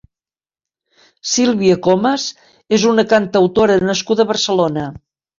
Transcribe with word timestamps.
Sílvia 1.31 1.75
Comes 1.87 2.25
és 2.77 2.85
una 2.93 3.05
cantautora 3.11 3.75
nascuda 3.91 4.25
a 4.25 4.31
Barcelona. 4.33 4.87